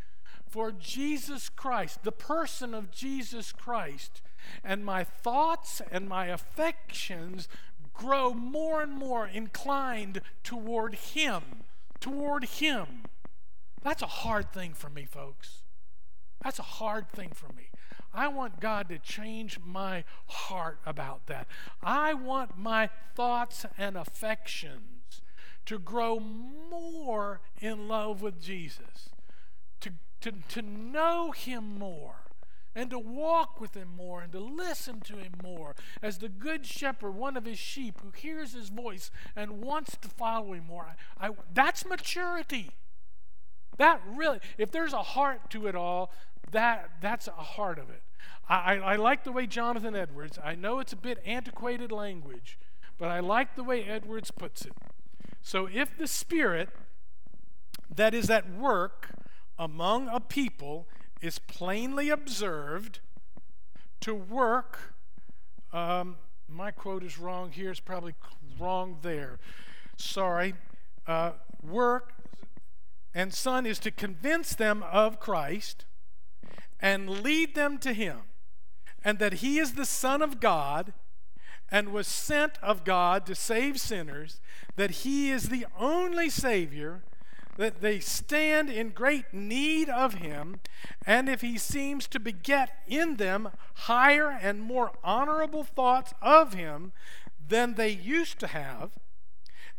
[0.48, 4.20] for Jesus Christ, the person of Jesus Christ,
[4.62, 7.48] and my thoughts and my affections
[7.94, 11.42] grow more and more inclined toward Him.
[12.00, 13.04] Toward Him.
[13.82, 15.62] That's a hard thing for me, folks.
[16.42, 17.70] That's a hard thing for me.
[18.14, 21.46] I want God to change my heart about that.
[21.82, 25.22] I want my thoughts and affections
[25.66, 29.10] to grow more in love with Jesus,
[29.80, 32.16] to, to, to know Him more.
[32.74, 35.76] And to walk with him more and to listen to him more.
[36.00, 40.08] As the good shepherd, one of his sheep who hears his voice and wants to
[40.08, 40.96] follow him more.
[41.20, 42.70] I, I, that's maturity.
[43.76, 46.12] That really, if there's a heart to it all,
[46.52, 48.02] that, that's a heart of it.
[48.48, 52.58] I, I, like the way Jonathan Edwards, I know it's a bit antiquated language,
[52.98, 54.72] but I like the way Edwards puts it.
[55.40, 56.68] So if the Spirit
[57.94, 59.10] that is at work
[59.58, 60.86] among a people
[61.20, 63.00] is plainly observed
[64.00, 64.94] to work,
[65.72, 66.16] um,
[66.48, 68.14] my quote is wrong here, it's probably
[68.58, 69.38] wrong there.
[69.96, 70.54] Sorry.
[71.06, 71.32] Uh,
[71.62, 72.14] work
[73.14, 75.84] and Son is to convince them of Christ
[76.82, 78.18] and lead them to Him,
[79.04, 80.92] and that He is the Son of God
[81.70, 84.40] and was sent of God to save sinners,
[84.76, 87.04] that He is the only Savior,
[87.56, 90.60] that they stand in great need of Him,
[91.06, 96.92] and if He seems to beget in them higher and more honorable thoughts of Him
[97.48, 98.90] than they used to have,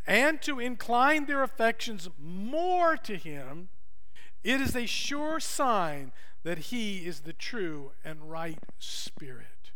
[0.07, 3.69] and to incline their affections more to Him,
[4.43, 6.11] it is a sure sign
[6.43, 9.71] that He is the true and right Spirit.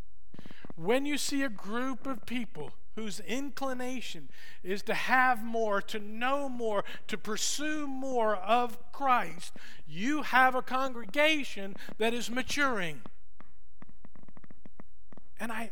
[0.75, 4.29] When you see a group of people whose inclination
[4.63, 9.53] is to have more, to know more, to pursue more of Christ,
[9.87, 13.01] you have a congregation that is maturing.
[15.39, 15.71] And I,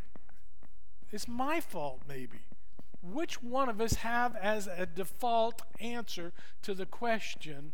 [1.11, 2.39] it's my fault maybe.
[3.01, 6.31] Which one of us have as a default answer
[6.63, 7.73] to the question,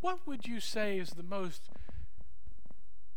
[0.00, 1.68] what would you say is the most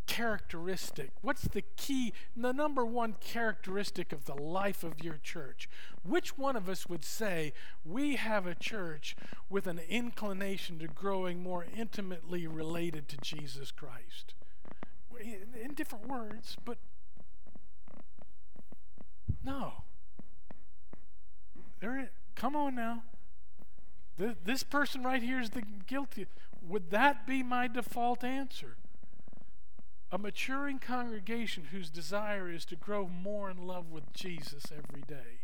[0.07, 1.11] characteristic?
[1.21, 5.69] What's the key, the number one characteristic of the life of your church?
[6.03, 7.53] Which one of us would say
[7.83, 9.15] we have a church
[9.49, 14.33] with an inclination to growing more intimately related to Jesus Christ?
[15.19, 16.77] In different words, but
[19.43, 19.83] no.
[21.79, 23.03] There, it, come on now.
[24.17, 26.25] This person right here is the guilty.
[26.61, 28.77] Would that be my default answer?
[30.11, 35.39] A maturing congregation whose desire is to grow more in love with Jesus every day.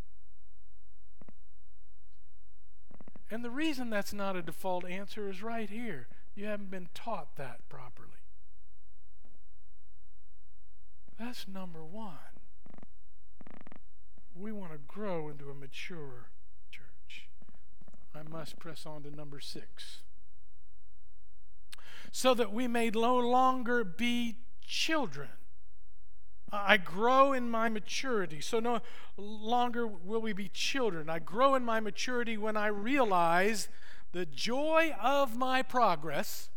[3.30, 6.07] And the reason that's not a default answer is right here.
[6.36, 8.09] You haven't been taught that properly.
[11.18, 12.18] That's number one.
[14.36, 16.30] We want to grow into a mature
[16.72, 17.28] church.
[18.16, 20.01] I must press on to number six.
[22.12, 24.38] So that we may no longer be
[24.72, 25.28] children.
[26.52, 28.40] I grow in my maturity.
[28.40, 28.80] So no
[29.18, 31.10] longer will we be children.
[31.10, 33.68] I grow in my maturity when I realize
[34.14, 36.50] the joy of my progress.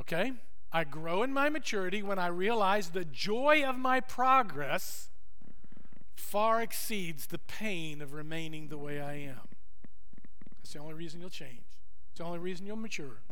[0.00, 0.32] Okay?
[0.72, 5.10] I grow in my maturity when I realize the joy of my progress
[6.14, 9.48] far exceeds the pain of remaining the way I am.
[10.58, 11.64] That's the only reason you'll change.
[12.10, 13.22] It's the only reason you'll mature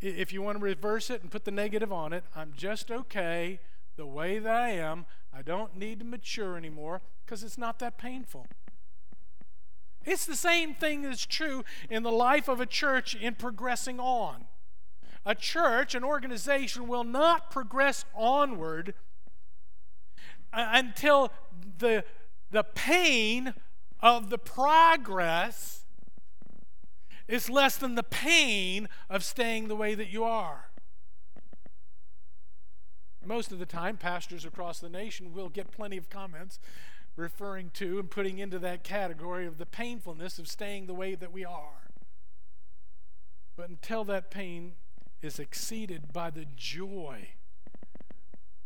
[0.00, 3.60] if you want to reverse it and put the negative on it, I'm just okay
[3.96, 5.06] the way that I am.
[5.32, 8.46] I don't need to mature anymore because it's not that painful.
[10.04, 14.44] It's the same thing that's true in the life of a church in progressing on.
[15.24, 18.94] A church, an organization, will not progress onward
[20.52, 21.32] uh, until
[21.78, 22.04] the,
[22.50, 23.54] the pain
[24.00, 25.83] of the progress
[27.26, 30.70] is less than the pain of staying the way that you are.
[33.24, 36.58] Most of the time, pastors across the nation will get plenty of comments
[37.16, 41.32] referring to and putting into that category of the painfulness of staying the way that
[41.32, 41.90] we are.
[43.56, 44.72] But until that pain
[45.22, 47.28] is exceeded by the joy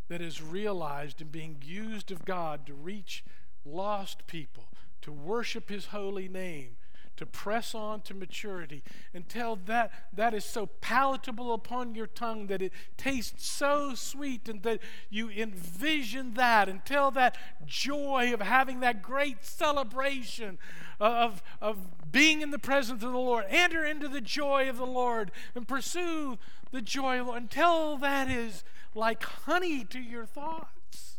[0.09, 3.23] that is realized in being used of God to reach
[3.65, 4.69] lost people,
[5.03, 6.77] to worship His holy name,
[7.19, 12.63] to press on to maturity until that, that is so palatable upon your tongue that
[12.63, 19.03] it tastes so sweet and that you envision that until that joy of having that
[19.03, 20.59] great celebration
[21.01, 21.77] of, of
[22.11, 23.45] being in the presence of the Lord.
[23.49, 26.39] Enter into the joy of the Lord and pursue
[26.71, 28.63] the joy of the Lord until that is
[28.95, 31.19] like honey to your thoughts.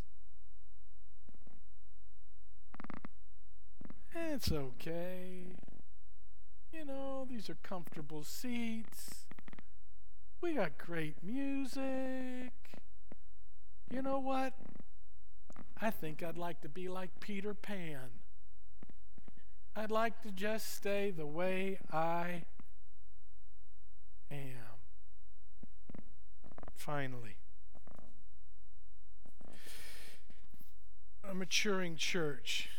[4.14, 5.44] It's okay.
[6.72, 9.26] You know, these are comfortable seats.
[10.40, 12.52] We got great music.
[13.90, 14.54] You know what?
[15.80, 18.10] I think I'd like to be like Peter Pan.
[19.74, 22.44] I'd like to just stay the way I
[24.30, 24.78] am.
[26.74, 27.36] Finally,
[31.28, 32.70] a maturing church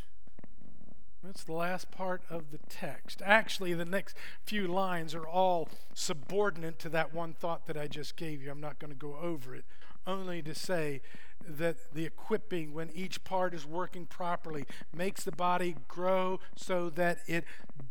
[1.23, 3.21] that's the last part of the text.
[3.23, 8.15] Actually, the next few lines are all subordinate to that one thought that I just
[8.15, 8.49] gave you.
[8.49, 9.65] I'm not going to go over it,
[10.07, 11.01] only to say
[11.47, 14.65] that the equipping, when each part is working properly,
[14.95, 17.43] makes the body grow so that it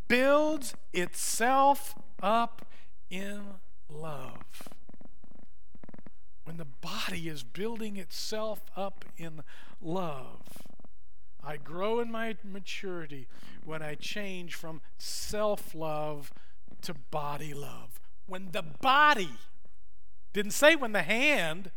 [0.08, 2.66] builds itself up
[3.10, 3.42] in
[3.88, 4.68] love.
[6.44, 9.42] When the body is building itself up in
[9.80, 10.69] love
[11.42, 13.26] I grow in my maturity
[13.64, 16.32] when I change from self love
[16.82, 18.00] to body love.
[18.26, 19.30] When the body,
[20.32, 21.72] didn't say when the hand,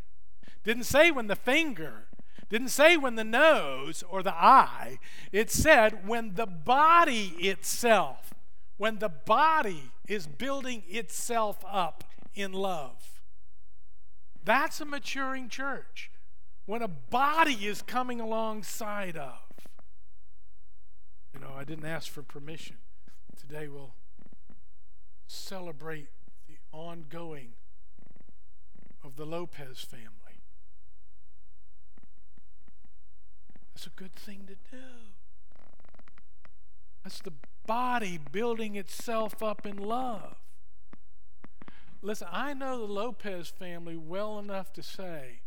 [0.62, 2.06] didn't say when the finger,
[2.48, 4.98] didn't say when the nose or the eye.
[5.32, 8.34] It said when the body itself,
[8.76, 12.04] when the body is building itself up
[12.34, 13.22] in love.
[14.44, 16.10] That's a maturing church.
[16.66, 19.43] When a body is coming alongside of.
[21.34, 22.76] You know, I didn't ask for permission.
[23.36, 23.94] Today we'll
[25.26, 26.08] celebrate
[26.46, 27.54] the ongoing
[29.02, 30.40] of the Lopez family.
[33.74, 34.82] That's a good thing to do.
[37.02, 37.32] That's the
[37.66, 40.36] body building itself up in love.
[42.00, 45.40] Listen, I know the Lopez family well enough to say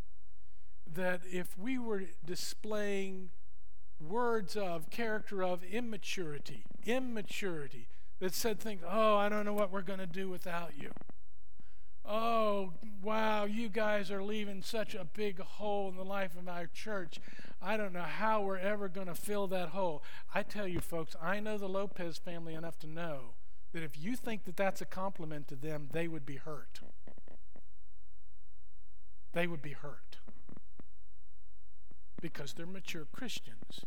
[0.91, 3.29] that if we were displaying
[3.99, 7.87] words of, character of immaturity, immaturity,
[8.19, 10.91] that said things, oh, I don't know what we're going to do without you.
[12.09, 12.73] Oh,
[13.03, 17.19] wow, you guys are leaving such a big hole in the life of our church.
[17.61, 20.03] I don't know how we're ever going to fill that hole.
[20.33, 23.33] I tell you, folks, I know the Lopez family enough to know
[23.73, 26.79] that if you think that that's a compliment to them, they would be hurt.
[29.33, 30.17] They would be hurt
[32.21, 33.81] because they're mature Christians.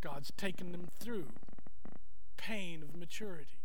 [0.00, 1.28] God's taken them through
[2.36, 3.58] pain of maturity.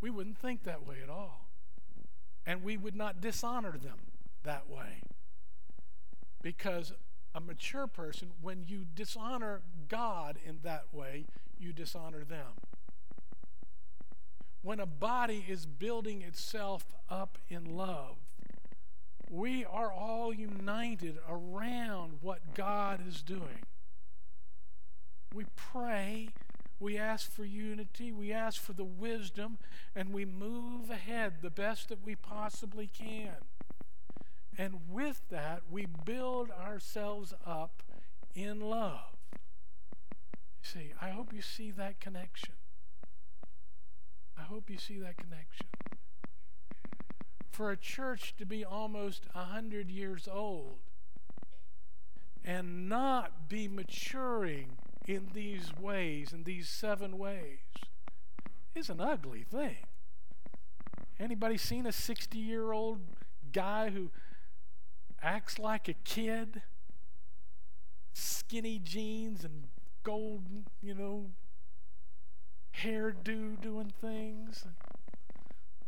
[0.00, 1.48] We wouldn't think that way at all.
[2.46, 3.98] And we would not dishonor them
[4.42, 5.02] that way.
[6.42, 6.92] Because
[7.34, 11.26] a mature person, when you dishonor God in that way,
[11.58, 12.54] you dishonor them.
[14.62, 18.16] When a body is building itself up in love,
[19.30, 23.64] we are all united around what God is doing.
[25.34, 26.30] We pray,
[26.80, 29.58] we ask for unity, we ask for the wisdom,
[29.94, 33.36] and we move ahead the best that we possibly can.
[34.56, 37.82] And with that, we build ourselves up
[38.34, 39.16] in love.
[40.62, 42.54] See, I hope you see that connection.
[44.38, 45.66] I hope you see that connection
[47.50, 50.78] for a church to be almost a 100 years old
[52.44, 57.58] and not be maturing in these ways, in these seven ways,
[58.74, 59.76] is an ugly thing.
[61.18, 63.00] Anybody seen a 60 year old
[63.52, 64.10] guy who
[65.22, 66.62] acts like a kid?
[68.12, 69.64] Skinny jeans and
[70.02, 70.44] gold,
[70.80, 71.30] you know,
[72.82, 74.64] hairdo doing things.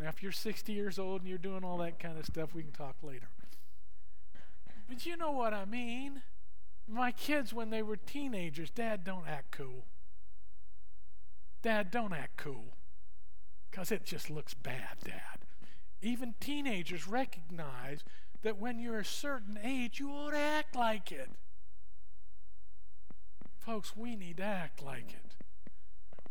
[0.00, 2.62] Now, if you're 60 years old and you're doing all that kind of stuff, we
[2.62, 3.28] can talk later.
[4.88, 6.22] But you know what I mean.
[6.88, 9.84] My kids, when they were teenagers, Dad, don't act cool.
[11.62, 12.76] Dad, don't act cool.
[13.70, 15.44] Because it just looks bad, Dad.
[16.00, 18.02] Even teenagers recognize
[18.42, 21.30] that when you're a certain age, you ought to act like it.
[23.58, 25.34] Folks, we need to act like it.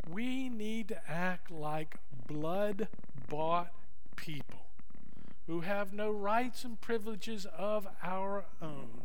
[0.09, 1.97] We need to act like
[2.27, 2.87] blood
[3.29, 3.71] bought
[4.15, 4.67] people
[5.47, 9.01] who have no rights and privileges of our own.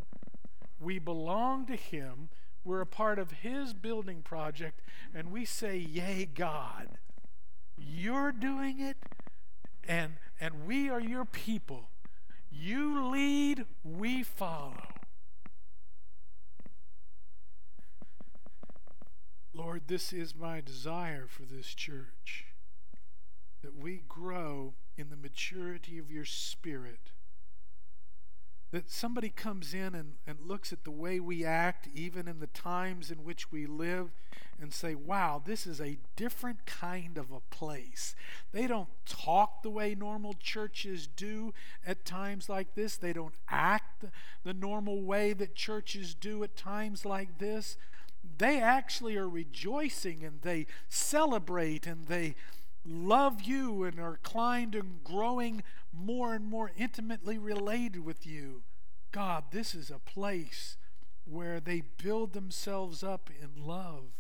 [0.81, 2.29] We belong to Him.
[2.65, 4.81] We're a part of His building project,
[5.15, 6.99] and we say, Yay, God.
[7.77, 8.97] You're doing it,
[9.87, 11.89] and, and we are your people.
[12.51, 14.83] You lead, we follow.
[19.53, 22.54] Lord, this is my desire for this church
[23.65, 27.11] that we grow in the maturity of your spirit.
[28.73, 32.49] That somebody comes in and, and looks at the way we act, even in the
[32.49, 34.11] times in which we live,
[34.61, 38.15] and say, wow, this is a different kind of a place.
[38.53, 41.55] They don't talk the way normal churches do
[41.87, 44.05] at times like this, they don't act
[44.45, 47.77] the normal way that churches do at times like this.
[48.39, 52.35] They actually are rejoicing and they celebrate and they
[52.85, 55.63] love you and are inclined and growing
[55.93, 58.63] more and more intimately related with you.
[59.13, 60.77] God, this is a place
[61.25, 64.17] where they build themselves up in love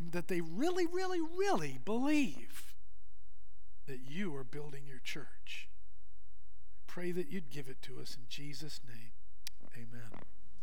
[0.00, 2.74] that they really, really, really believe
[3.86, 5.68] that you are building your church.
[6.74, 9.12] I pray that you'd give it to us in Jesus' name.
[9.76, 10.19] Amen.